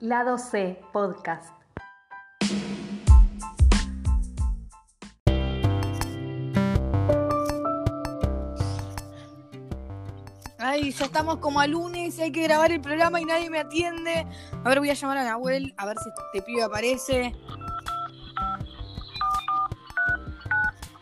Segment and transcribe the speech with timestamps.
[0.00, 1.52] Lado C Podcast.
[10.58, 13.58] Ay, ya estamos como a lunes y hay que grabar el programa y nadie me
[13.58, 14.26] atiende.
[14.64, 17.34] A ver, voy a llamar a Nahuel a ver si este pibe aparece.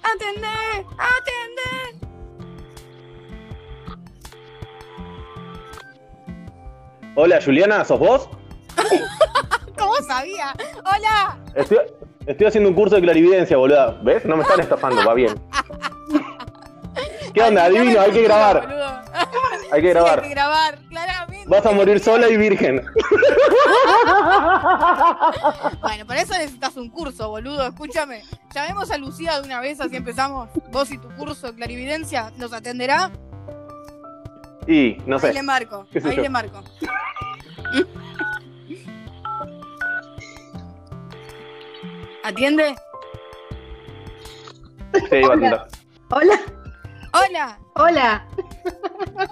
[0.02, 0.86] ¡Atendé!
[0.98, 2.08] ¡Atendé!
[7.14, 8.28] Hola Juliana, ¿sos vos?
[10.10, 11.38] ¡Hola!
[11.54, 11.78] Estoy,
[12.26, 13.98] estoy haciendo un curso de clarividencia, boluda.
[14.02, 14.24] ¿Ves?
[14.24, 15.38] No me están estafando, va bien.
[17.34, 17.64] ¿Qué onda?
[17.64, 18.62] Adivino, hay que grabar.
[18.66, 19.00] boludo.
[19.70, 20.20] Hay que Sí, grabar.
[20.20, 21.48] hay que grabar, claramente.
[21.48, 22.82] Vas a morir sola y virgen.
[25.80, 27.66] Bueno, para eso necesitas un curso, boludo.
[27.66, 28.22] Escúchame.
[28.54, 30.48] Llamemos a Lucía de una vez, así empezamos.
[30.70, 33.10] Vos y tu curso de clarividencia, ¿nos atenderá?
[34.66, 35.32] Y, no Ahí sé.
[35.34, 36.22] le marco, ahí yo.
[36.22, 36.62] le marco.
[42.24, 42.74] ¿Atiende?
[45.10, 45.60] Sí, va a atender.
[46.10, 46.40] Hola,
[47.12, 48.26] Hola, hola.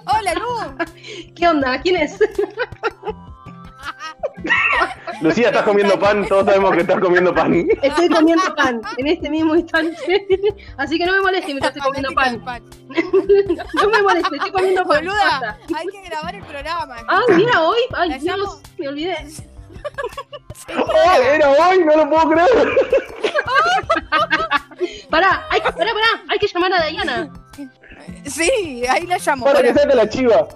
[0.05, 0.85] hola Lu.
[1.35, 1.79] ¿Qué onda?
[1.81, 2.17] ¿Quién es?
[5.21, 6.25] Lucía, estás comiendo pan.
[6.27, 7.67] Todos sabemos que estás comiendo pan.
[7.81, 9.97] Estoy comiendo pan en este mismo instante.
[10.77, 12.41] Así que no me moleste mientras estoy comiendo pan.
[13.81, 15.05] No me moleste, estoy comiendo pan.
[15.05, 16.95] Boluda, hay que grabar el programa.
[17.07, 17.79] Ah, mira, hoy.
[17.95, 19.17] Ay, Dios, me olvidé.
[20.75, 21.83] ¡Oh, era hoy!
[21.83, 22.49] ¡No lo puedo creer!
[25.09, 26.23] Pará, hay, pará, pará.
[26.29, 27.33] Hay que llamar a Diana.
[28.25, 29.45] Sí, ahí la llamo.
[29.45, 29.81] Para que pará.
[29.81, 30.47] saque la chiva.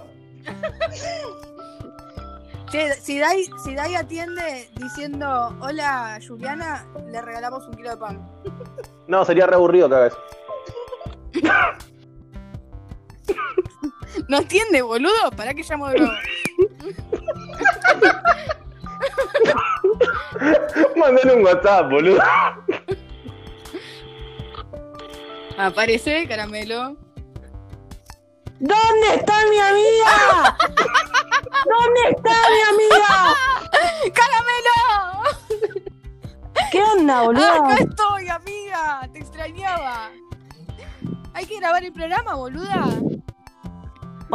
[2.70, 8.30] Che, si Dai, si Dai atiende diciendo hola Juliana, le regalamos un kilo de pan.
[9.08, 10.14] No, sería re aburrido cada vez.
[14.28, 15.30] ¿No atiende, boludo?
[15.36, 16.12] ¿Para qué llamo de nuevo?
[20.96, 22.20] Mandale un WhatsApp, boludo.
[25.58, 26.96] Aparece, caramelo.
[28.58, 30.56] ¿Dónde está mi amiga?
[31.64, 33.34] ¿Dónde está mi amiga?
[34.14, 34.78] ¡Caramelo!
[36.70, 37.52] ¿Qué onda, Ah, boludo?
[37.52, 39.08] acá estoy, amiga.
[39.12, 40.10] Te extrañaba.
[41.34, 42.84] Hay que grabar el programa, boluda.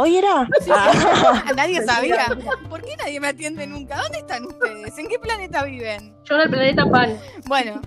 [0.00, 0.48] ¿Hoy era?
[0.60, 0.70] Sí.
[0.72, 2.26] Ah, Nadie sabía.
[2.70, 3.96] ¿Por qué nadie me atiende nunca?
[4.00, 4.96] ¿Dónde están ustedes?
[4.96, 6.14] ¿En qué planeta viven?
[6.24, 7.18] Yo en el planeta pan.
[7.46, 7.80] Bueno,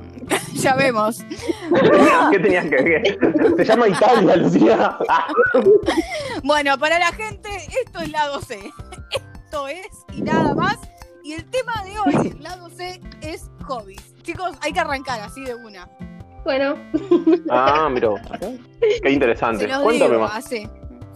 [0.54, 1.18] ya vemos.
[2.30, 3.18] ¿Qué tenías que ver?
[3.58, 4.96] Se llama Italia, Lucía.
[6.42, 7.50] Bueno, para la gente,
[7.84, 8.58] esto es lado C.
[9.44, 10.78] Esto es y nada más.
[11.22, 14.14] Y el tema de hoy, lado C, es hobbies.
[14.22, 15.86] Chicos, hay que arrancar así de una.
[16.44, 16.76] Bueno,
[17.50, 18.08] Ah, mira.
[18.40, 19.68] Qué Se interesante.
[19.68, 20.36] los Cuéntame digo, más.
[20.46, 20.66] así.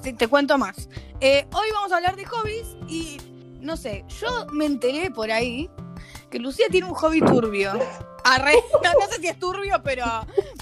[0.02, 0.88] Te cuento más.
[1.20, 3.18] Eh, hoy vamos a hablar de hobbies y
[3.60, 5.70] no sé, yo me enteré por ahí
[6.28, 7.72] que Lucía tiene un hobby turbio.
[8.84, 10.04] No, no sé si es turbio, pero,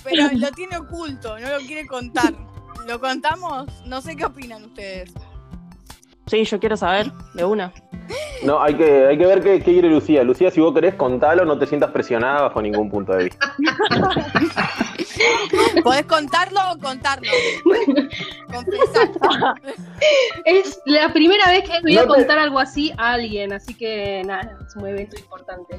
[0.03, 2.34] pero lo tiene oculto, no lo quiere contar.
[2.87, 3.67] ¿Lo contamos?
[3.84, 5.12] No sé qué opinan ustedes.
[6.31, 7.73] Sí, yo quiero saber, de una.
[8.45, 10.23] No, hay que, hay que ver qué, qué quiere Lucía.
[10.23, 13.55] Lucía, si vos querés, contalo, no te sientas presionada bajo ningún punto de vista.
[15.83, 17.31] ¿Podés contarlo o contarlo?
[18.53, 19.11] Confesar.
[20.44, 23.53] Es la primera vez que voy a No te- contar algo así a alguien.
[23.53, 25.78] Así que nada, es un evento importante.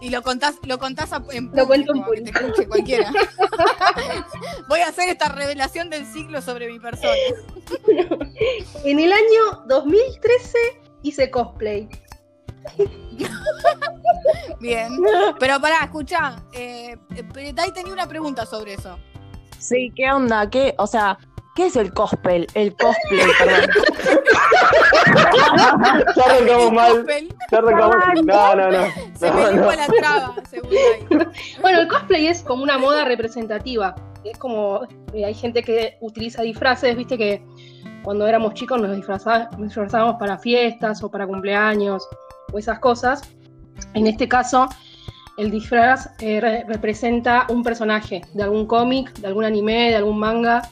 [0.00, 3.12] Y lo contás, lo contás a- en Lo cuento en público, que te escuche cualquiera.
[4.68, 7.12] Voy a hacer esta revelación del siglo sobre mi persona.
[8.84, 10.58] En el año 2013
[11.02, 11.88] hice cosplay.
[14.60, 14.88] Bien.
[15.38, 16.36] Pero pará, escucha.
[16.52, 18.98] Eh, eh, Dai tenía una pregunta sobre eso.
[19.58, 20.48] Sí, ¿qué onda?
[20.50, 20.74] ¿Qué?
[20.78, 21.18] O sea,
[21.54, 22.46] ¿qué es el cosplay?
[22.54, 23.70] El cosplay, perdón.
[26.16, 27.06] Ya arrancamos mal.
[27.50, 27.96] Ya arrancamos.
[28.24, 28.84] No, no, no.
[29.14, 29.72] Se me No, dijo no.
[29.72, 31.26] la traba, según Dai.
[31.60, 33.94] Bueno, el cosplay es como una moda representativa.
[34.24, 37.44] Es como, eh, hay gente que utiliza disfraces, viste que
[38.04, 42.06] cuando éramos chicos nos, disfrazábamos para fiestas o para cumpleaños
[42.52, 43.22] o esas cosas.
[43.94, 44.68] En este caso,
[45.38, 50.18] el disfraz eh, re- representa un personaje de algún cómic, de algún anime, de algún
[50.18, 50.62] manga.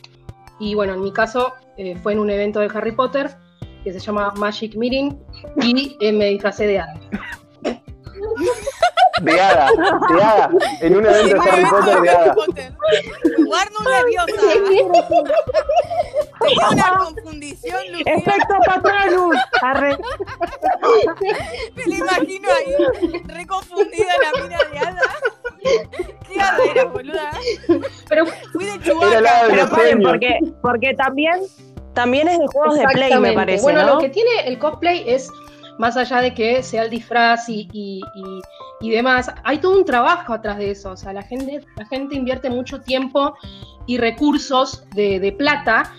[0.60, 3.34] Y bueno, en mi caso eh, fue en un evento de Harry Potter
[3.82, 5.18] que se llama Magic Meeting
[5.62, 7.00] y eh, me disfracé de Hada.
[9.22, 10.50] De hada, de hada.
[10.80, 12.34] En un evento de Harry Potter de hada.
[12.34, 14.32] Guardo nerviosa.
[16.40, 18.14] Tenía una confundición, Lucía.
[18.14, 19.36] ¡Efecto Patronus!
[19.62, 19.98] Arre.
[21.74, 25.02] Me la imagino ahí, reconfundida la mina de hada.
[26.32, 27.30] ¿Qué hada era, boluda?
[28.08, 31.40] Pero Fui de Pero paren, porque, porque también,
[31.94, 33.94] también es de juegos de Play, me parece, Bueno, ¿no?
[33.94, 35.28] lo que tiene el cosplay es
[35.78, 38.40] más allá de que sea el disfraz y, y- y-
[38.82, 40.92] y demás, hay todo un trabajo atrás de eso.
[40.92, 43.34] O sea, la gente, la gente invierte mucho tiempo
[43.86, 45.92] y recursos de, de plata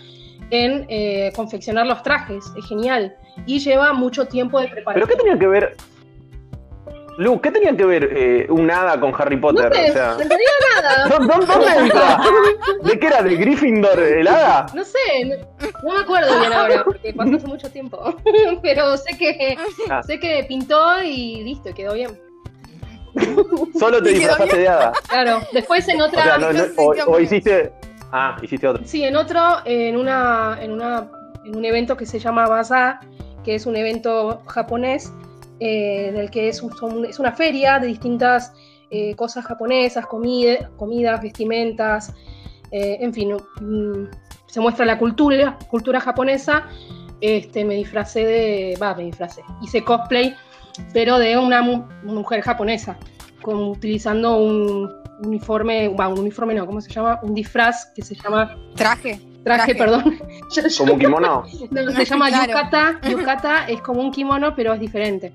[0.50, 2.44] en eh, confeccionar los trajes.
[2.56, 3.14] Es genial.
[3.46, 5.08] Y lleva mucho tiempo de ¿Pero preparación.
[5.10, 5.76] qué tenía que ver?
[7.18, 9.74] Lu, ¿qué tenía que ver eh, un hada con Harry No Potter?
[9.74, 10.50] sé, o sea, en realidad
[10.82, 11.08] nada.
[11.08, 12.20] ¿dó- dó- ¿dónde entra?
[12.82, 13.22] ¿De qué era?
[13.22, 14.66] ¿De Gryffindor el hada?
[14.74, 15.36] No sé, no,
[15.82, 18.14] no me acuerdo bien ahora, porque pasó hace mucho tiempo.
[18.62, 19.56] Pero sé que
[19.90, 20.02] Ah.
[20.02, 22.18] sé que pintó y listo, y quedó bien.
[23.78, 24.92] Solo te ¿Y quedó disfrazaste de hada.
[25.08, 25.40] Claro.
[25.52, 26.22] Después en O otra.
[26.22, 27.72] sea, no- no- no o, hiciste.
[28.10, 28.82] Ah, hiciste otro.
[28.86, 31.10] Sí, en otro, en una, en una,
[31.44, 33.00] en un evento que se llama Bazaar,
[33.44, 35.12] que es un evento japonés,
[35.60, 38.52] eh, en el que es, un- es una feria de distintas
[38.90, 42.12] eh, cosas japonesas, comida, comidas, vestimentas,
[42.70, 44.04] eh, en fin, mm,
[44.46, 46.64] se muestra la cultura, cultura japonesa.
[47.20, 50.34] Este, me disfracé de, va, me disfracé, hice cosplay,
[50.92, 52.96] pero de una mu- mujer japonesa,
[53.44, 54.90] utilizando un
[55.24, 57.20] uniforme, va, un uniforme no, ¿cómo se llama?
[57.22, 59.20] Un disfraz que se llama Traje.
[59.44, 59.74] Traje, Traje.
[59.74, 60.18] perdón.
[60.78, 61.44] Como un kimono.
[61.70, 62.46] no, se llama Claro.
[62.52, 63.00] yukata.
[63.08, 65.32] Yukata es como un kimono, pero es diferente.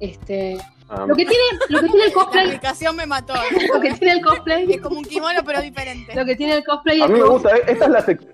[0.00, 0.58] Este,
[0.90, 3.34] Ah, lo que tiene, lo que tiene el La cosplay, aplicación me mató.
[3.74, 6.14] lo que tiene el cosplay, Es como un kimono, pero diferente.
[6.14, 7.54] lo que tiene el cosplay a es mí me gusta.
[7.56, 8.26] eh, Esta es la, sec-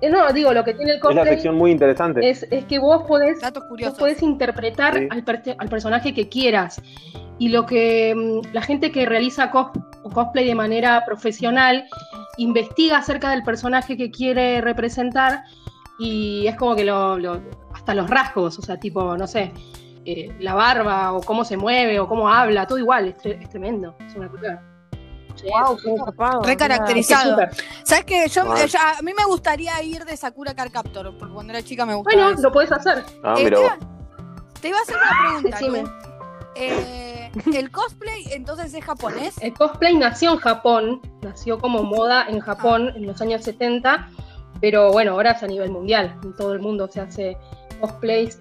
[0.00, 2.28] eh, no, digo, lo que tiene el es la cosplay sección muy interesante.
[2.28, 5.08] es, es que vos podés Vos podés interpretar Sí.
[5.10, 6.80] al, per- al personaje que quieras.
[7.38, 9.70] Y lo que mm, la gente que realiza cos-
[10.12, 11.84] cosplay de manera profesional
[12.38, 15.42] investiga acerca del personaje que quiere representar
[15.98, 17.40] y es como que lo, lo-
[17.74, 19.52] hasta los rasgos, o sea, tipo, no sé,
[20.04, 23.48] eh, la barba o cómo se mueve o cómo habla, todo igual, es, tre- es
[23.50, 23.94] tremendo.
[24.06, 24.62] Es una cosa.
[25.42, 26.42] Wow, qué zarpado.
[26.42, 27.30] Re es caracterizado.
[27.30, 27.50] súper.
[27.84, 28.28] ¿Sabes qué?
[28.28, 28.64] Yo, Ah.
[28.66, 31.94] yo- a mí me gustaría ir de Sakura Card Captor, porque cuando era chica me
[31.94, 32.14] gustaba.
[32.22, 32.42] Bueno, eso.
[32.42, 33.04] lo podés hacer.
[33.22, 33.78] Ah, Eh, mira te, iba,
[34.60, 35.58] te iba a hacer una pregunta.
[35.60, 35.84] Decime.
[36.56, 39.34] Eh, ¿El cosplay entonces es japonés?
[39.40, 44.08] El cosplay nació en Japón, nació como moda en Japón en los años 70,
[44.60, 47.36] pero bueno, ahora es a nivel mundial, en todo el mundo se hace
[47.80, 48.40] cosplays.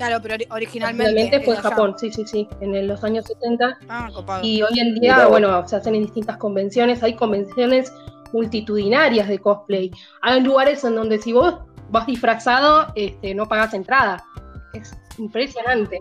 [0.00, 1.12] Claro, pero ori- originalmente.
[1.12, 1.60] Originalmente fue en.
[1.60, 3.78] Japón, sí, sí, sí, en los años 70.
[3.88, 4.42] Ah, copado.
[4.42, 7.92] Y hoy en día, bueno, se hacen en distintas convenciones, hay convenciones
[8.32, 9.90] multitudinarias de cosplay.
[10.22, 11.54] Hay lugares en donde si vos
[11.90, 14.24] vas disfrazado, este, no pagas entrada.
[14.72, 16.00] Es impresionante.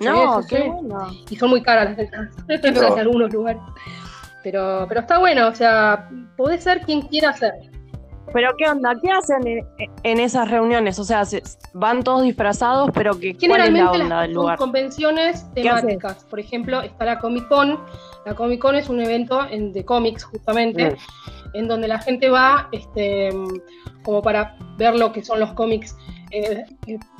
[0.00, 0.68] No, Sí, qué sí.
[0.68, 1.10] bueno.
[1.28, 3.60] y son muy caras las entradas Pero- en algunos lugares.
[4.42, 6.08] Pero, pero está bueno, o sea,
[6.38, 7.52] podés ser quien quiera ser.
[8.32, 8.94] Pero ¿qué onda?
[9.02, 9.66] ¿Qué hacen en,
[10.04, 10.98] en esas reuniones?
[10.98, 11.42] O sea, se-
[11.74, 14.56] van todos disfrazados, pero que, ¿cuál es la onda las del lugar?
[14.58, 16.24] convenciones ¿Qué temáticas.
[16.30, 17.80] Por ejemplo, está la Comic Con.
[18.26, 20.96] La Comic Con es un evento en- de cómics, justamente, Mm.
[21.54, 23.30] en donde la gente va este,
[24.04, 25.96] como para ver lo que son los cómics
[26.32, 26.64] eh,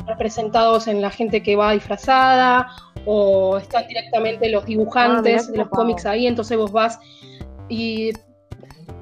[0.06, 2.69] representados en la gente que va disfrazada,
[3.06, 7.00] o están directamente los Ah, dibujantes de los cómics ahí, entonces vos vas
[7.69, 8.12] y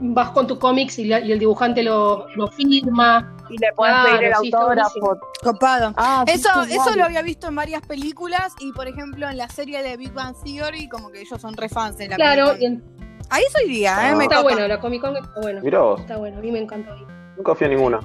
[0.00, 3.34] vas con tu cómics y, la- y el dibujante lo, lo firma.
[3.50, 5.18] Y le puedes Claro, pedir el sí, está autógrafo.
[5.42, 5.94] Copado.
[5.96, 9.48] Ah, Eso, sí, eso lo había visto en varias películas y, por ejemplo, en la
[9.48, 12.84] serie de Big Bang Theory, como que ellos son re fans de la Claro, en-
[13.30, 14.10] Ahí soy día, ¿eh?
[14.12, 14.16] Ah.
[14.16, 14.52] Me está copa.
[14.52, 15.60] bueno, la Comic Con está bueno.
[15.62, 16.00] Mirá vos.
[16.00, 17.06] Está bueno, a mí me encantó ir.
[17.36, 18.00] Nunca fui a ninguna.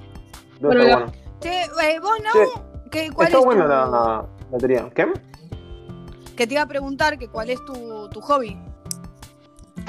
[0.60, 1.24] Debe Bueno, estar la- bueno.
[1.42, 2.90] Che, eh, vos, no.
[2.90, 4.90] ¿Qué, ¿cuál Está es buena tu- la, la batería.
[4.96, 5.08] ¿Qué?
[6.36, 8.58] Que te iba a preguntar que cuál es tu, tu hobby.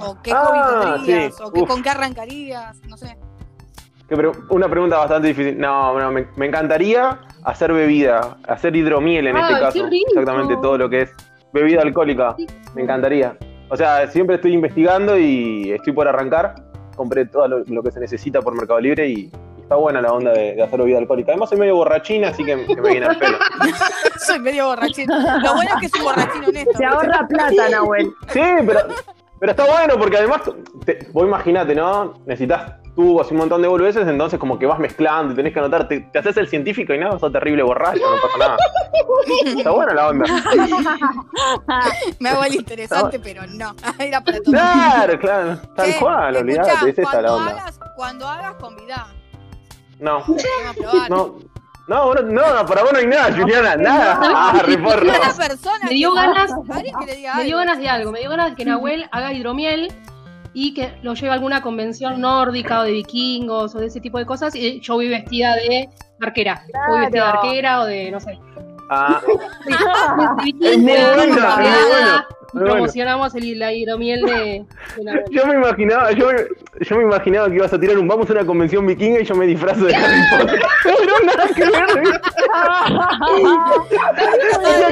[0.05, 1.43] O qué Ah, hobby tendrías, sí.
[1.43, 3.17] o qué, con qué arrancarías, no sé.
[4.51, 5.59] Una pregunta bastante difícil.
[5.59, 9.87] No, no, me, me encantaría hacer bebida, hacer hidromiel en este caso.
[9.89, 10.07] rico.
[10.11, 11.11] Exactamente todo lo que es
[11.53, 12.37] bebida alcohólica.
[12.75, 13.37] Me encantaría.
[13.71, 16.55] O sea, siempre estoy investigando y estoy por arrancar.
[16.97, 20.13] Compré todo lo, lo que se necesita por Mercado Libre y, y está buena la
[20.13, 21.33] onda de, de hacer bebida alcohólica.
[21.33, 23.37] Además soy medio borrachina, así que, que me viene al pelo.
[24.25, 25.09] Soy medio borrachín.
[25.09, 26.79] Lo bueno es que es un borrachín honesto.
[26.79, 28.07] Se ahorra plata, Nahuel.
[28.29, 28.81] Sí, pero,
[29.45, 30.41] pero está bueno porque además,
[30.87, 32.15] te- vos imaginate, ¿no?
[32.25, 35.59] Necesitas tubos y un montón de boludeces, entonces como que vas mezclando y tenés que
[35.59, 38.57] anotar, te, te haces el científico y nada, sos terrible borracho, no pasa nada.
[39.59, 40.25] Está buena la onda.
[42.21, 43.75] Me hago el interesante, pero no.
[43.99, 44.53] Era para todo.
[44.53, 47.51] Claro, claro, tal cual, olvidate, es cuando la onda.
[47.51, 49.07] Hagas, cuando hagas, convidá.
[49.99, 51.11] No, Vamos a probar.
[51.11, 51.39] no,
[51.87, 54.19] no, vos no, para vos no hay nada, Juliana, nada.
[54.23, 55.03] Ah, reporro.
[55.03, 56.51] Una persona Me dio ganas-
[57.37, 59.93] Me dio ganas de algo, me dio ganas de que Nahuel haga hidromiel
[60.55, 64.19] y que lo lleve a alguna convención nórdica o de vikingos o de ese tipo
[64.19, 65.89] de cosas y yo voy vestida de
[66.21, 66.63] arquera.
[66.89, 68.39] Voy vestida de arquera o de, no sé.
[68.97, 69.73] Ah, de
[70.71, 72.73] Es muy vikinga, buena, es muy bardeada, buena, y muy buena.
[72.73, 74.67] promocionamos el, la hidromiel de,
[75.31, 76.37] yo me imaginaba, yo me,
[76.81, 79.35] yo me imaginaba que ibas a tirar un vamos a una convención vikinga y yo
[79.35, 80.63] me disfrazo de Harry Potter.
[80.85, 82.21] Pero nada que ver.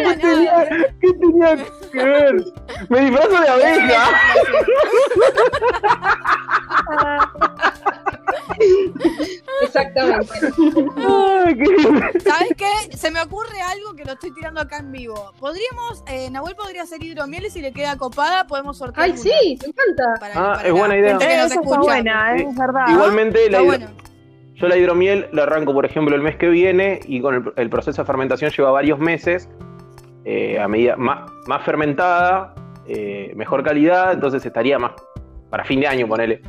[0.03, 0.67] para nada.
[1.01, 1.57] ¿Qué tenía
[1.93, 2.45] que ver?
[2.89, 4.11] Me disfrazo de abeja.
[9.63, 10.33] Exactamente.
[12.21, 12.97] ¿Sabes qué?
[12.97, 15.33] Se me ocurre algo que lo estoy tirando acá en vivo.
[15.39, 19.05] Podríamos, eh, Nahuel podría hacer hidromiel y si le queda copada podemos sortear.
[19.05, 20.15] Ay, una sí, me encanta.
[20.21, 21.17] para- Ah, para es buena idea.
[21.19, 21.81] está escucha.
[21.81, 22.47] buena, ¿eh?
[22.49, 22.85] Es verdad.
[22.89, 23.87] Igualmente, la hidro- bueno.
[24.55, 27.71] yo la hidromiel la arranco, por ejemplo, el mes que viene y con el, el
[27.71, 29.49] proceso de fermentación lleva varios meses.
[30.25, 32.55] eh, a medida más, más fermentada,
[32.87, 34.93] eh, mejor calidad, entonces estaría más
[35.51, 36.41] para fin de año, ponele.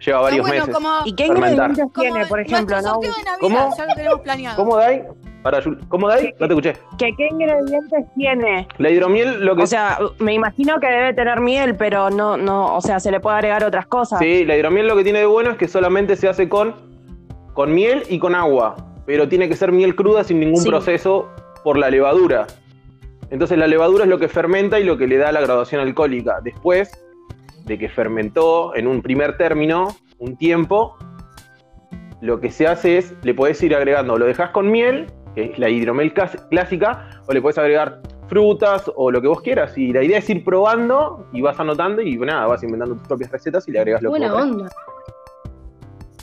[0.00, 0.74] Lleva Está varios bueno, meses.
[0.74, 2.76] como, ¿Y qué ingredientes tiene, por ejemplo?
[2.80, 2.88] ¿no?
[2.94, 3.74] sorteo de Navidad, ¿Cómo?
[3.76, 4.56] ya lo tenemos planeado.
[4.56, 5.04] ¿Cómo Dai?
[5.42, 6.34] Para ¿Cómo Dai?
[6.38, 6.72] No te escuché.
[6.98, 8.66] ¿Qué, ¿Qué ingredientes tiene?
[8.78, 12.74] La hidromiel lo que O sea, me imagino que debe tener miel, pero no, no,
[12.76, 14.18] o sea, se le puede agregar otras cosas.
[14.18, 16.74] Sí, la hidromiel lo que tiene de bueno es que solamente se hace con,
[17.54, 18.76] con miel y con agua,
[19.06, 20.68] pero tiene que ser miel cruda sin ningún Sí.
[20.68, 21.28] proceso
[21.64, 22.46] por la levadura.
[23.30, 26.40] Entonces la levadura es lo que fermenta y lo que le da la graduación alcohólica.
[26.42, 26.90] Después
[27.64, 29.88] de que fermentó en un primer término
[30.18, 30.96] un tiempo,
[32.20, 35.58] lo que se hace es, le podés ir agregando, lo dejas con miel, que es
[35.58, 39.76] la hidromiel clas- clásica, o le podés agregar frutas o lo que vos quieras.
[39.78, 43.30] Y la idea es ir probando y vas anotando y nada, vas inventando tus propias
[43.30, 44.68] recetas y le agregas lo que Buena onda.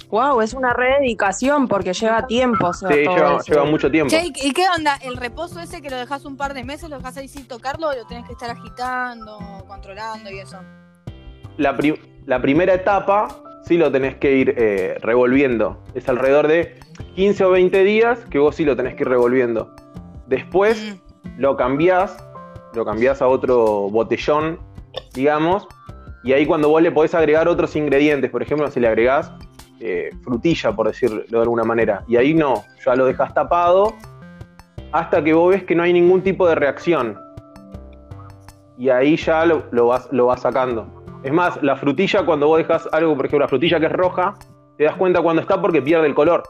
[0.10, 2.68] Wow, es una rededicación porque lleva tiempo.
[2.68, 3.52] o sea, Sí, todo lleva, eso.
[3.52, 4.10] lleva mucho tiempo.
[4.10, 4.96] Che, ¿y qué onda?
[5.04, 7.90] ¿El reposo ese que lo dejas un par de meses, lo dejas ahí sin tocarlo
[7.90, 10.60] o lo tenés que estar agitando, controlando y eso?
[11.58, 13.28] La, pri- la primera etapa
[13.66, 15.84] sí lo tenés que ir eh, revolviendo.
[15.96, 16.76] Es alrededor de
[17.16, 19.74] 15 o 20 días que vos sí lo tenés que ir revolviendo.
[20.28, 21.40] Después Mm.
[21.42, 22.18] lo cambiás,
[22.74, 24.60] lo cambiás a otro botellón,
[25.14, 25.68] digamos,
[26.24, 29.32] y ahí cuando vos le podés agregar otros ingredientes, por ejemplo, si le agregás
[29.80, 33.94] eh, frutilla, por decirlo de alguna manera, y ahí no, ya lo dejas tapado
[34.92, 37.18] hasta que vos ves que no hay ningún tipo de reacción.
[38.78, 40.97] Y ahí ya lo, lo vas, lo vas sacando.
[41.28, 44.34] Es más, la frutilla, cuando vos dejas algo, por ejemplo, la frutilla que es roja,
[44.78, 46.42] te das cuenta cuando está porque pierde el color.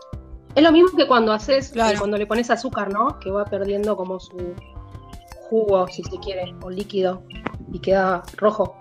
[0.53, 1.96] Es lo mismo que cuando haces, Claro.
[1.96, 3.17] eh, cuando le pones azúcar, ¿no?
[3.19, 4.53] Que va perdiendo como su
[5.50, 7.24] jugo, si se quiere, o líquido,
[7.74, 8.77] y queda rojo.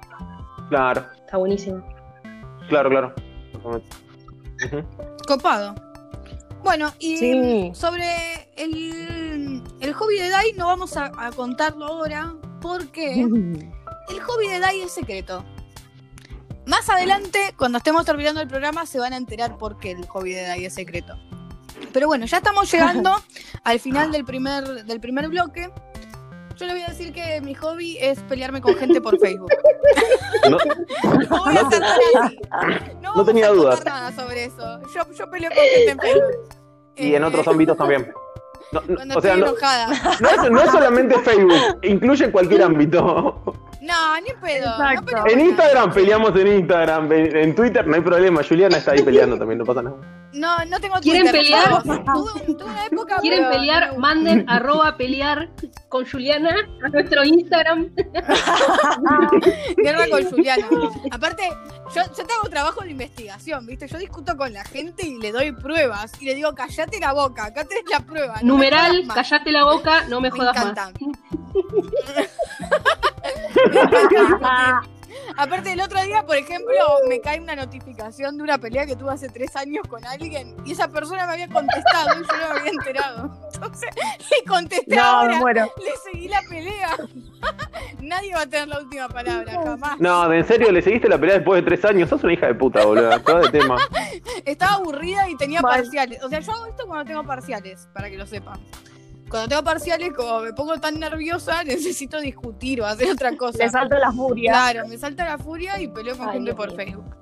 [0.68, 1.82] Claro, Está buenísimo.
[2.68, 3.14] claro, claro.
[5.26, 5.74] Copado.
[6.62, 7.70] Bueno, y Sí.
[7.74, 8.04] sobre
[8.56, 13.14] el, el hobby de Dai no vamos a, a contarlo ahora porque
[14.10, 15.44] el hobby de Dai es secreto.
[16.66, 20.32] Más adelante, cuando estemos terminando el programa, se van a enterar por qué el hobby
[20.34, 21.14] de Dai es secreto.
[21.92, 23.14] Pero bueno, ya estamos llegando
[23.64, 25.70] al final del primer, del primer bloque.
[26.56, 29.50] Yo les voy a decir que mi hobby es pelearme con gente por Facebook.
[30.50, 32.38] No, No voy a No así.
[33.02, 33.84] No, vamos tenía dudas.
[33.84, 34.80] nada sobre eso.
[34.94, 36.48] Yo, yo peleo con gente en Facebook.
[36.96, 38.12] y en Eh, otros ámbitos también.
[38.72, 39.88] No, no, Cuando o sea, estoy no, enojada.
[40.20, 43.45] no es, no es solamente Facebook, incluye cualquier ámbito.
[43.86, 44.70] No, ni pedo.
[44.78, 48.42] No En Instagram peleamos en Instagram, en, en Twitter no hay problema.
[48.42, 49.96] Juliana está ahí peleando también, no pasa nada.
[50.32, 51.64] No, no tengo ¿Quieren Twitter, pelear?
[51.82, 52.04] ¿sabes?
[52.04, 53.16] Tuve, tuve una época.
[53.20, 53.96] ¿Quieren pero pelear?
[53.96, 55.48] Manden arroba pelear
[55.88, 57.90] con Juliana a nuestro Instagram.
[59.76, 60.66] Guerra con Juliana.
[61.10, 61.48] Aparte,
[61.94, 63.86] yo, yo tengo trabajo de investigación, ¿viste?
[63.88, 66.12] Yo discuto con la gente y le doy pruebas.
[66.20, 68.34] Y le digo, callate la boca, acá tenés la prueba.
[68.42, 69.16] no Numeral, más".
[69.16, 70.66] callate la boca, no me Me jodas más.
[70.66, 70.86] encanta.
[70.86, 71.45] Me encanta discutir.
[75.36, 76.72] Aparte, el otro día, por ejemplo,
[77.08, 80.72] me cae una notificación de una pelea que tuve hace tres años con alguien y
[80.72, 83.30] esa persona me había contestado y yo no me había enterado.
[83.52, 83.90] Entonces,
[84.30, 86.96] le contesté No, ahora, le seguí la pelea.
[88.00, 90.00] Nadie va a tener la última palabra, jamás.
[90.00, 92.08] No, en serio, le seguiste la pelea después de tres años.
[92.08, 93.20] Sos una hija de puta, boludo.
[93.20, 93.76] Todo de tema.
[94.44, 95.82] Estaba aburrida y tenía Mal.
[95.82, 96.22] parciales.
[96.22, 98.60] O sea, yo hago esto cuando tengo parciales, para que lo sepan.
[99.28, 103.58] Cuando tengo parciales, como me pongo tan nerviosa, necesito discutir o hacer otra cosa.
[103.58, 104.52] Le salto la furia.
[104.52, 106.74] Claro, me salta la furia y peleo con Ay, gente por.
[106.76, 107.16] Facebook.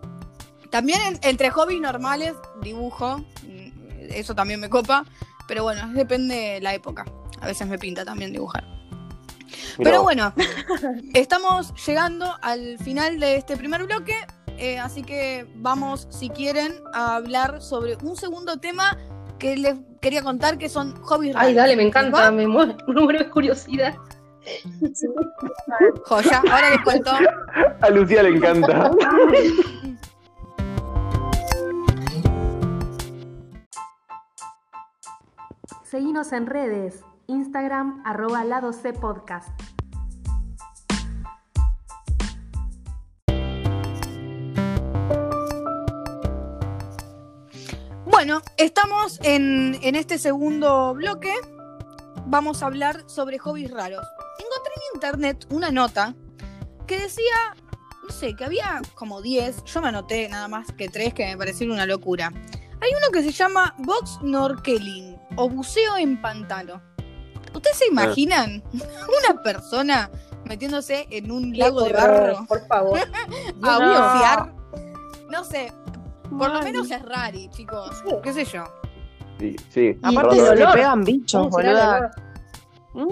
[0.70, 3.18] También en- entre hobbies normales, dibujo.
[3.18, 5.04] mm, Eso también me copa.
[5.48, 7.04] Pero bueno, depende de la época.
[7.40, 8.64] A veces me pinta también dibujar.
[9.78, 10.32] Mirá Pero bueno,
[11.14, 14.14] estamos llegando al final de este primer bloque.
[14.56, 18.96] eh, así que vamos, si quieren, a hablar sobre un segundo tema
[19.44, 21.56] que les quería contar que son hobbies Ay, raros.
[21.56, 23.94] dale, me ¿Les encanta, me muero, me muero de curiosidad.
[26.06, 27.10] Joya, ahora les cuento.
[27.82, 28.90] A Lucía le encanta.
[35.82, 39.48] Seguinos en redes, Instagram arroba lado C podcast.
[48.26, 51.30] Bueno, estamos en, en este segundo bloque
[52.24, 54.02] vamos a hablar sobre hobbies raros.
[54.38, 56.14] Encontré en internet una nota
[56.86, 57.34] que decía,
[58.02, 61.36] no sé, que había como 10, yo me anoté nada más que 3 que me
[61.36, 62.32] parecieron una locura.
[62.80, 66.80] Hay uno que se llama box snorkeling o buceo en pantano.
[67.54, 70.10] ¿Ustedes se imaginan una persona
[70.46, 72.98] metiéndose en un lago de barro Por favor.
[73.62, 73.78] a No.
[73.80, 74.54] bucear?
[75.28, 75.70] No sé,
[76.38, 78.02] por lo menos es rari, chicos.
[78.22, 78.64] ¿Qué sé yo?
[79.38, 79.98] Sí, sí.
[80.02, 80.74] Aparte se le olor.
[80.74, 81.96] pegan bichos, ¿Cómo será el boluda.
[81.98, 82.10] olor?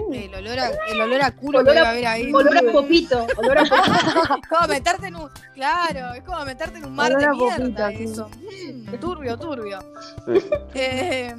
[0.09, 0.13] Mm.
[0.13, 2.33] El olor a, el olor a culo Olor que a- va a haber ahí.
[2.33, 3.27] Olor a popito.
[3.35, 4.35] Olor a popito.
[4.41, 5.29] Es como meterte en un.
[5.53, 8.29] Claro, es como meterte en un mar Olor de mierda popita, eso.
[8.29, 9.79] Mm, turbio, turbio.
[10.25, 10.45] Sí.
[10.75, 11.35] Eh,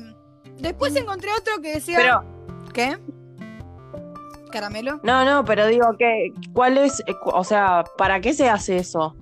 [0.59, 1.97] después encontré otro que decía.
[1.97, 2.25] Pero,
[2.75, 2.99] ¿Qué?
[4.53, 5.01] ¿Caramelo?
[5.03, 9.17] no, no, pero digo que, ¿cuál es, o sea, para qué se hace eso?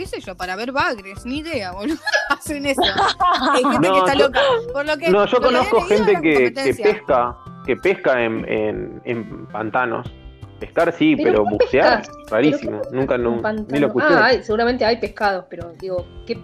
[0.00, 0.34] ¿Qué sé yo?
[0.34, 1.98] Para ver bagres, ni idea, boludo.
[2.30, 2.80] Hacen eso.
[3.52, 4.40] Hay gente No, que está yo- loca.
[4.72, 6.50] Por lo que, No, yo conozco gente que,
[6.82, 10.10] pesca, que pesca en, en, en pantanos.
[10.58, 12.16] Pescar sí, Pero pero, ¿cómo bucear, pescas?
[12.30, 12.78] rarísimo.
[12.80, 13.68] Pero ¿qué Nunca Un no, pantano.
[13.70, 14.06] ni lo escuché.
[14.08, 16.38] Ah, hay- seguramente hay pescados, pero digo, ¿qué?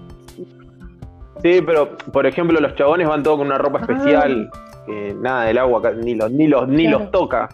[1.42, 3.86] Sí, pero por ejemplo los chabones van todos con una ropa Ah.
[3.90, 4.50] especial,
[4.84, 6.98] que nada del agua, ni los, ni los, ni Claro.
[6.98, 7.48] los toca.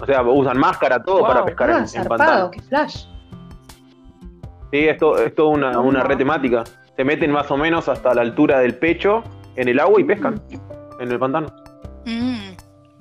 [0.00, 1.26] O sea, usan máscara, todo Wow.
[1.26, 2.50] para pescar en- Ah, en, zarpado, pantanos.
[2.52, 3.04] qué flash.
[4.72, 6.64] Sí, es todo, es todo una, una red temática.
[6.96, 9.22] Se meten más o menos hasta la altura del pecho
[9.56, 10.40] en el agua y pescan
[10.98, 11.48] en el pantano.
[12.06, 12.41] Mm,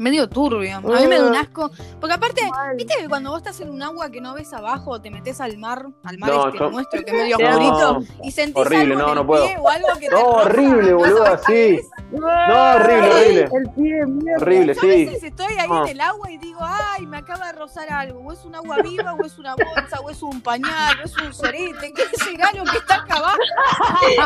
[0.02, 0.78] medio turbio.
[0.78, 1.72] A mí me da un asco.
[2.00, 2.76] Porque aparte, Mal.
[2.76, 5.58] ¿viste que cuando vos estás en un agua que no ves abajo, te metes al
[5.58, 7.50] mar, al mar No, este yo- nuestro, que es medio No.
[7.50, 9.46] oscurito, y sentís Horrible, algo no, en el no puedo.
[9.46, 11.76] pie o algo que te No, horrible, no boluda, sabés qué sí.
[11.76, 12.20] es?
[12.20, 12.28] No,
[12.76, 13.50] horrible, horrible.
[13.54, 14.42] El pie de mierda.
[14.42, 15.06] Horrible, Yo a sí.
[15.06, 15.82] veces estoy ahí Ah.
[15.84, 18.20] en el agua y digo, ay, me acaba de rozar algo.
[18.22, 21.18] O es un agua viva, o es una bolsa, o es un pañal, o es
[21.18, 21.94] un sorete.
[21.94, 23.38] ¿Qué será lo que está acá abajo?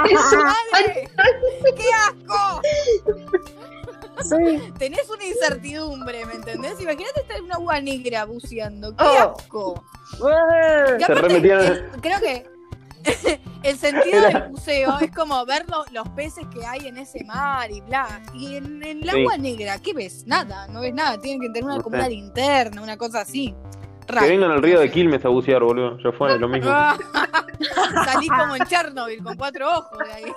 [0.72, 1.10] ¡Madre!
[1.75, 2.62] ¡Qué asco!
[4.24, 4.72] Sí.
[4.79, 6.79] Tenés una incertidumbre, ¿me entendés?
[6.81, 8.95] Imagínate estar en un agua negra buceando.
[8.95, 9.36] ¡Qué Oh.
[9.38, 9.84] asco!
[10.98, 12.47] Se aparte, el- creo que
[13.63, 17.23] el sentido Era- del buceo es como ver lo- los peces que hay en ese
[17.23, 18.21] mar y bla.
[18.34, 19.19] Y en, en el Sí.
[19.21, 20.25] agua negra, ¿qué ves?
[20.25, 21.19] Nada, no ves nada.
[21.19, 23.54] Tienen que tener una, como una linterna, una cosa así.
[24.08, 24.91] Que vengan al río de.
[24.91, 25.98] Quilmes a bucear, boludo.
[25.98, 26.70] Ya fue lo mismo.
[28.06, 30.34] Salís como en Chernobyl con cuatro ojos de ahí.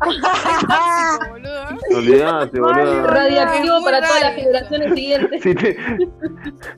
[0.00, 1.64] Tóxico, boludo.
[1.96, 3.06] Olvidate, boludo.
[3.06, 5.42] Radiactivo para todas las generaciones siguientes.
[5.42, 5.76] Si te,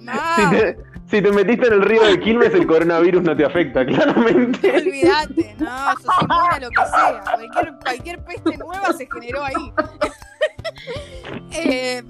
[0.01, 3.45] No, si, te, si te metiste en el río de Quilmes, el coronavirus no te
[3.45, 4.77] afecta, claramente.
[4.77, 7.21] olvídate, no, sos inmune a lo que sea.
[7.25, 9.55] Cualquier, cualquier peste nueva se generó ahí.
[11.53, 12.03] Eh,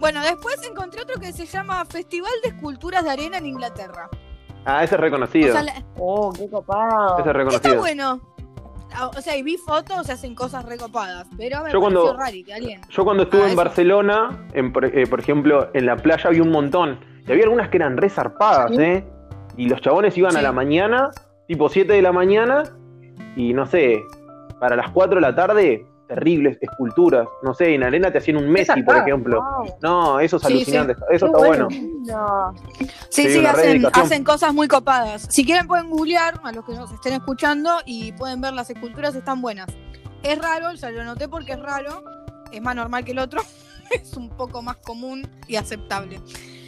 [0.00, 4.08] bueno, después encontré otro que se llama Festival de Esculturas de Arena en Inglaterra.
[4.64, 5.50] Ah, ese es reconocido.
[5.50, 7.12] O sea, la- Oh, qué copado.
[7.12, 7.78] Ese es está reconocido.
[7.78, 8.20] bueno.
[8.92, 11.26] Ah, O sea, y vi fotos, se hacen cosas recopadas.
[11.38, 12.80] Pero me Yo pareció cuando- que alguien.
[12.90, 13.56] Yo cuando estuve Ah, en eso.
[13.56, 16.98] Barcelona, en, por, eh, por ejemplo, en la playa había un montón.
[17.26, 18.82] Y había algunas que eran re zarpadas, Sí.
[18.82, 19.06] ¿eh?
[19.56, 21.10] Y los chabones iban a la mañana,
[21.46, 22.64] tipo 7 de la mañana,
[23.36, 24.02] y no sé,
[24.58, 27.28] para las 4 de la tarde, terribles esculturas.
[27.42, 29.40] No sé, en arena te hacían un Messi, por ejemplo.
[29.40, 29.74] Wow.
[29.80, 30.92] No, eso es Sí, alucinante.
[31.10, 31.68] Eso Qué está bueno.
[31.68, 31.88] bueno.
[32.04, 32.54] No.
[33.08, 35.28] Sí, Sí, hacen, hacen cosas muy copadas.
[35.30, 39.14] Si quieren pueden googlear a los que nos estén escuchando y pueden ver las esculturas,
[39.14, 39.68] están buenas.
[40.24, 42.02] Es raro, ya lo noté porque es raro,
[42.50, 43.40] es más normal que el otro,
[43.90, 46.20] es un poco más común y aceptable.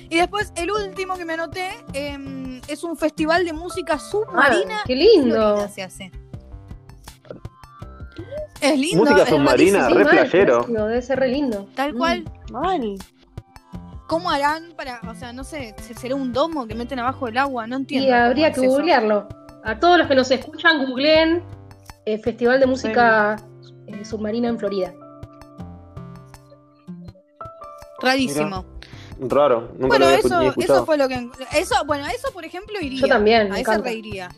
[0.08, 4.80] Y después, el último que me anoté em, es un festival de música submarina.
[4.80, 5.68] Ah, qué lindo.
[5.68, 6.12] Se hace.
[8.62, 10.58] Es lindo, Música es submarina, re playero.
[10.60, 11.68] buenísimo, debe ser re lindo.
[11.74, 12.24] Tal cual.
[12.52, 12.96] Mal.
[14.06, 17.66] ¿Cómo harán para, o sea, no sé, será un domo que meten abajo del agua?
[17.66, 18.08] No entiendo.
[18.08, 18.70] Y habría que eso.
[18.70, 19.28] googlearlo.
[19.64, 21.42] A todos los que nos escuchan, googleen
[22.04, 23.36] eh, Festival de Música
[23.86, 24.92] eh, Submarina en Florida.
[28.00, 28.64] Rarísimo.
[29.20, 29.68] Raro.
[29.78, 31.28] Nunca Bueno, lo había escu- eso, eso fue lo que.
[31.54, 33.00] Eso, bueno, eso por ejemplo iría.
[33.00, 33.88] Yo también, A me ese encanta.
[33.88, 34.28] reiría.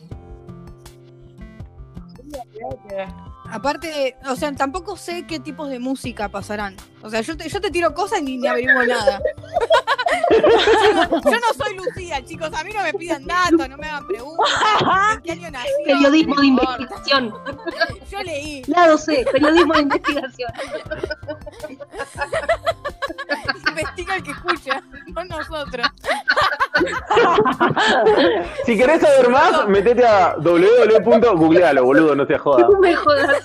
[3.51, 6.75] Aparte, o sea, tampoco sé qué tipos de música pasarán.
[7.01, 9.21] O sea, yo te, yo te tiro cosas y ni, averiguo nada.
[10.31, 12.51] yo no soy Lucía, chicos.
[12.53, 14.47] A mí no me pidan datos, no me hagan preguntas.
[15.13, 15.69] ¿En qué año nací?
[15.85, 17.33] Periodismo de investigación.
[18.09, 18.63] Yo leí.
[18.67, 20.51] Lado C, periodismo de investigación.
[23.69, 25.87] Investiga el que escucha, no nosotros.
[28.65, 32.69] Si querés saber más, metete a www.googlealo, boludo, no te jodas.
[32.69, 33.41] No me jodas.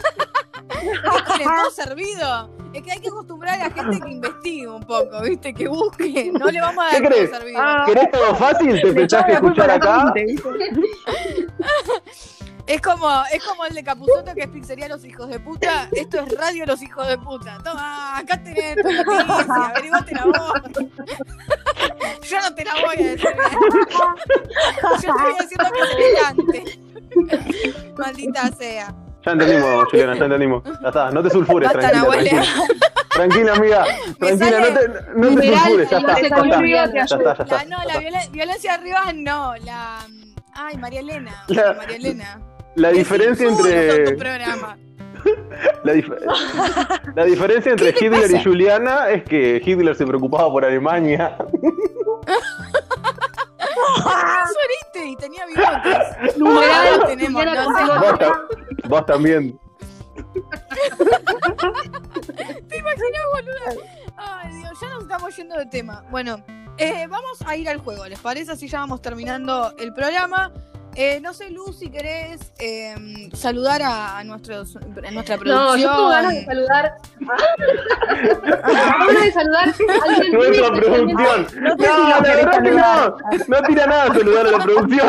[1.27, 2.51] Con el todo servido.
[2.73, 5.53] Es que hay que acostumbrar a la gente que investigue un poco, ¿viste?
[5.53, 6.31] Que busque.
[6.33, 7.31] No le vamos a dar ¿Qué todo crees?
[7.31, 7.61] servido.
[7.61, 7.83] Ah.
[7.85, 8.81] ¿Querés todo fácil?
[8.81, 10.12] ¿Te pensás que escuchar acá?
[12.70, 15.88] Es como, es como el de Capuzoto que es pizzería los hijos de puta.
[15.90, 17.59] Esto es radio los hijos de puta.
[17.64, 20.52] Toma, acá tenés tu noticia, averiguate la voz.
[22.28, 23.28] Yo no te la voy a decir.
[25.02, 27.92] Yo te voy diciendo que es brillante.
[27.96, 28.94] Maldita sea.
[29.26, 30.62] Ya entendimos, Juliana, ya entendimos.
[30.64, 32.11] Ya está, no te sulfures, Basta, tranquila.
[32.30, 32.44] Tranquila,
[33.11, 33.85] tranquila, amiga.
[34.18, 36.14] Tranquila, no te, no te sulfures, ya está.
[36.14, 37.64] Ya está, construido, te ya está, ya La, está.
[37.64, 39.56] no, la violen- violencia arriba no.
[39.56, 40.06] La.
[40.54, 41.44] Ay, María Elena.
[41.48, 42.40] La- María Elena.
[42.76, 44.04] La diferencia entre
[45.85, 48.44] la, dif- la diferencia entre ¿Qué te Hitler y pasa?
[48.44, 51.37] Juliana es que Hitler se preocupaba por Alemania.
[54.52, 55.98] Sueriste y tenía bigotes.
[57.06, 58.00] Tenemos, no.
[58.00, 58.40] Vos, ta-
[58.88, 59.59] vos también.
[62.68, 63.83] ¿Te imaginas, boludo?
[64.16, 66.04] Ay, Dios, ya nos estamos yendo de tema.
[66.11, 66.42] Bueno,
[66.78, 68.52] eh, vamos a ir al juego, ¿les parece?
[68.52, 70.52] Así ya vamos terminando el programa.
[70.96, 75.81] Eh, no sé, Lu, si querés eh, saludar a, a nuestros, a nuestra No, producción.
[75.81, 76.92] yo tengo ganas de saludar.
[77.20, 78.53] Tengo
[79.07, 81.16] ganas de saludar a alguien Nuestra producción.
[81.62, 83.14] No sé si No, la verdad que saludar.
[83.20, 83.44] no.
[83.48, 85.09] No tira nada saludar a la producción.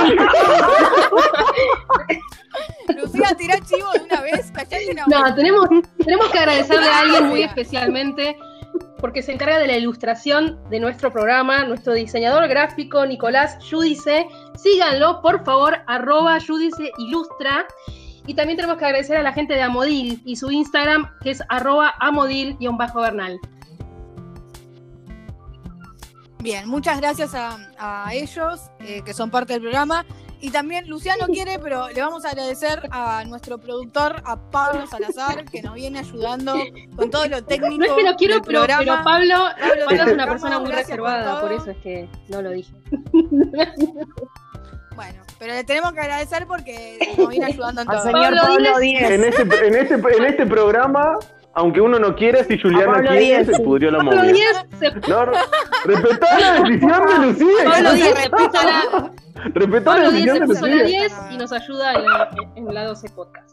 [2.96, 5.68] Lucía, tirá chivo de una vez, callate una No, tenemos,
[5.98, 8.36] tenemos que agradecerle a alguien muy especialmente
[9.00, 14.28] porque se encarga de la ilustración de nuestro programa, nuestro diseñador gráfico Nicolás Yudice.
[14.56, 17.66] Síganlo, por favor, arroba Yudice Ilustra.
[18.28, 21.42] Y también tenemos que agradecer a la gente de Amodil y su Instagram, que es
[21.50, 23.40] arroba amodil-bernal.
[26.40, 30.06] Bien, muchas gracias a, a ellos eh, que son parte del programa.
[30.42, 35.46] Y también Luciano quiere, pero le vamos a agradecer a nuestro productor, a Pablo Salazar,
[35.46, 36.56] que nos viene ayudando
[36.96, 37.78] con todo lo técnico.
[37.78, 39.36] No es que no quiero, del pero, Pablo, Pablo,
[39.86, 42.74] Pablo es una persona muy reservada, por eso es que no lo dije.
[44.96, 48.06] Bueno, pero le tenemos que agradecer porque nos viene ayudando en Al todo.
[48.06, 49.10] señor Pablo Pablo Díez.
[49.10, 51.18] En este, en este, en este programa,
[51.54, 54.00] aunque uno no quiera, si Juliana Pablo quiere, se pudrió la
[54.80, 55.26] se No,
[55.86, 57.64] respetá la decisión de Lucía.
[57.66, 58.20] Pablo no Díez
[59.86, 60.84] la, decisión de Lucía.
[60.84, 63.52] 10 y nos ayuda en la, en la 12 podcast.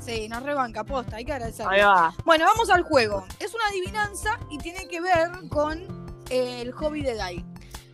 [0.00, 1.76] Sí, nos rebanca, posta, hay que agradecerle.
[1.76, 2.12] Ahí va.
[2.24, 3.24] Bueno, vamos al juego.
[3.38, 5.80] Es una adivinanza y tiene que ver con
[6.28, 7.44] eh, el hobby de Dai.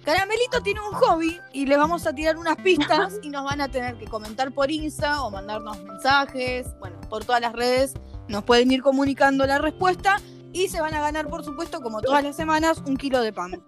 [0.04, 3.68] Caramelito tiene un hobby y les vamos a tirar unas pistas y nos van a
[3.68, 6.66] tener que comentar por Insta o mandarnos mensajes.
[6.78, 7.94] Bueno, por todas las redes
[8.28, 10.18] nos pueden ir comunicando la respuesta
[10.52, 13.62] y se van a ganar, por supuesto, como todas las semanas, un kilo de pan.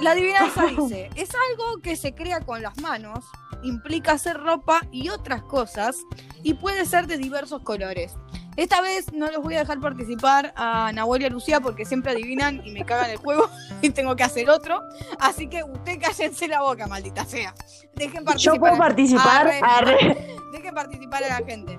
[0.00, 3.24] La adivinanza dice, es algo que se crea con las manos,
[3.62, 5.96] implica hacer ropa y otras cosas
[6.42, 8.14] y puede ser de diversos colores.
[8.58, 12.10] Esta vez no los voy a dejar participar a Nahuel y a Lucía porque siempre
[12.12, 13.48] adivinan y me cagan el juego
[13.82, 14.82] y tengo que hacer otro.
[15.20, 17.54] Así que usted cállense la boca, maldita sea.
[17.94, 18.54] Dejen participar.
[18.56, 19.46] Yo puedo a- participar.
[19.46, 19.60] Arre.
[19.62, 20.26] Arre.
[20.52, 21.78] Dejen participar a la gente.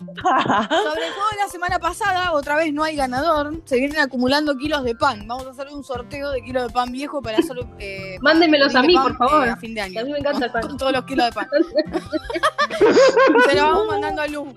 [0.00, 3.60] Sobre el juego de la semana pasada, otra vez no hay ganador.
[3.66, 5.28] Se vienen acumulando kilos de pan.
[5.28, 7.56] Vamos a hacer un sorteo de kilos de pan viejo para hacer.
[7.78, 9.46] Eh, Mándenmelos a mí, pan, por favor.
[9.46, 10.00] eh, a fin de año.
[10.00, 10.62] A mí me encanta el pan.
[10.62, 11.48] Con todos los kilos de pan.
[13.48, 14.54] Se lo vamos mandando a Lu.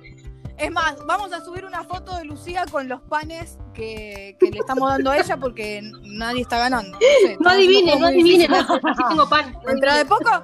[0.64, 4.60] Es más, vamos a subir una foto de Lucía con los panes que, que le
[4.60, 6.92] estamos dando a ella porque nadie está ganando.
[6.94, 9.58] No, sé, No adivinen, no adivinen, así tengo pan.
[9.66, 10.44] Dentro de poco,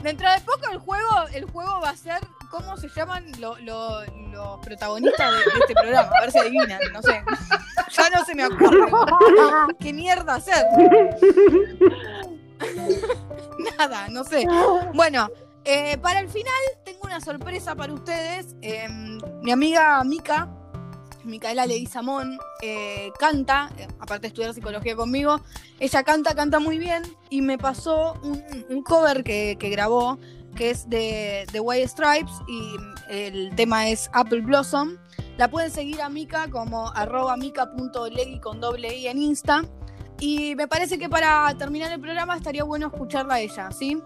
[0.00, 4.04] dentro de poco el juego, el juego va a ser cómo se llaman lo- lo-
[4.32, 6.10] los protagonistas de, de este programa.
[6.16, 7.22] A ver si adivinan, no sé.
[7.90, 8.90] Ya no se me ocurre.
[9.80, 10.64] ¿Qué mierda hacer?
[13.78, 14.46] Nada, no sé.
[14.94, 15.28] Bueno,
[15.64, 16.52] eh, para el final
[16.84, 18.54] tengo una sorpresa para ustedes.
[18.62, 18.88] Eh,
[19.42, 20.48] mi amiga Mica,
[21.24, 25.40] Micaela Leguizamón, eh, canta, eh, aparte de estudiar psicología conmigo,
[25.80, 30.18] ella canta, canta muy bien y me pasó un, cover que, grabó
[30.54, 32.76] que es de, White Stripes y
[33.08, 34.98] el tema es Apple Blossom.
[35.36, 39.64] La pueden seguir a Mika como arroba mica.legui con doble i en Insta.
[40.20, 44.00] Y me parece que para terminar el programa estaría bueno escucharla a ella, ¿sí?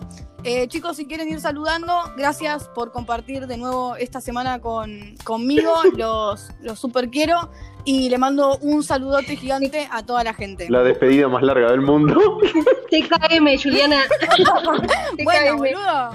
[0.44, 5.72] Eh, chicos, si quieren ir saludando, gracias por compartir de nuevo esta semana con, conmigo.
[5.96, 7.51] Los, los super quiero.
[7.85, 10.68] Y le mando un saludote gigante a toda la gente.
[10.68, 12.38] La despedida más larga del mundo.
[12.90, 14.03] TKM, Juliana.
[15.24, 16.11] Bueno, boludo.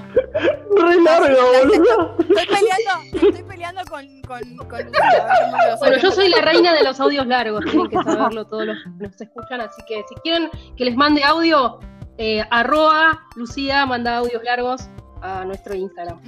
[0.75, 2.15] Re larga, boludo.
[2.19, 5.77] Estoy peleando, estoy peleando con, con, con Lucía.
[5.79, 9.07] Bueno, yo soy la reina de los audios largos, tienen que saberlo todos los que
[9.07, 11.79] nos escuchan, así que si quieren que les mande audio,
[12.17, 14.87] eh, arroba Lucía manda audios largos
[15.21, 16.19] a nuestro Instagram.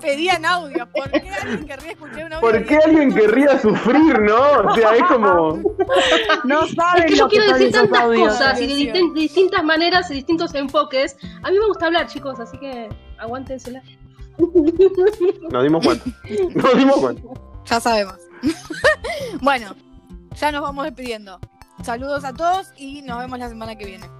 [0.00, 0.86] Pedían audio.
[0.92, 2.40] ¿Por qué alguien querría escuchar un audio?
[2.40, 4.40] ¿Por qué alguien querría sufrir, no?
[4.70, 5.60] O sea, es como.
[6.44, 8.28] No saben Es que yo lo que quiero son decir tantas audios.
[8.32, 8.94] cosas y de, Atención.
[9.10, 11.16] distin- de distintas maneras y distintos enfoques.
[11.42, 12.88] A mí me gusta hablar, chicos, así que
[13.18, 13.82] aguántensela.
[15.50, 16.04] Nos dimos cuenta.
[16.54, 17.22] Nos dimos cuenta.
[17.66, 18.16] Ya sabemos.
[19.42, 19.74] bueno,
[20.36, 21.40] ya nos vamos despidiendo.
[21.82, 24.19] Saludos a todos y nos vemos la semana que viene.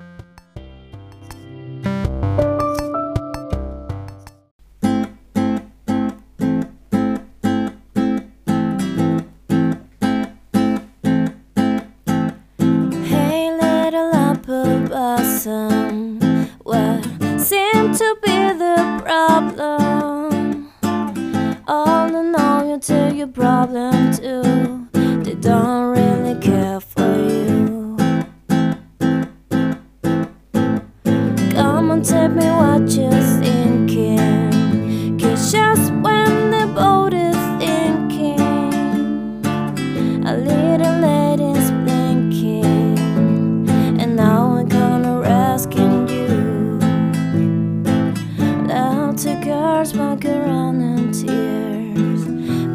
[49.80, 52.24] Walk around in tears,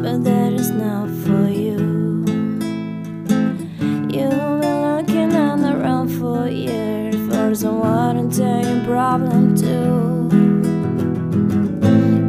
[0.02, 1.78] but that is not for you.
[4.10, 10.28] You've been looking on the run for years for someone tell your problem too.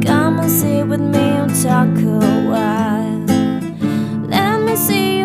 [0.06, 3.26] Come and sit with me and talk a while.
[4.28, 5.17] Let me see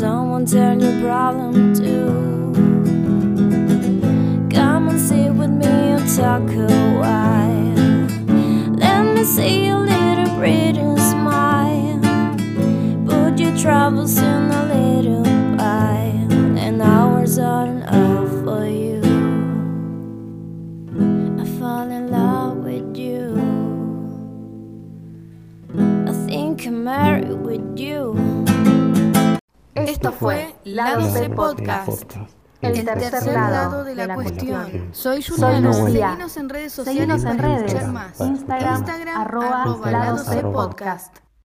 [0.00, 1.92] someone turn your problem to.
[4.50, 6.68] Come and sit with me and talk a
[7.00, 8.76] while.
[8.78, 12.00] Let me see your little pretty smile.
[13.04, 15.24] Put your troubles in a little
[15.58, 17.69] pile, and hours aren't
[30.20, 32.12] fue Lado C Podcast.
[32.60, 34.90] El tercer lado de la, cuestión.
[34.92, 35.72] Soy Juliana.
[35.72, 38.20] Seguinos en redes sociales para escuchar más.
[38.20, 38.84] Instagram,
[39.16, 40.42] arroba Lado C.
[40.42, 41.29] Podcast.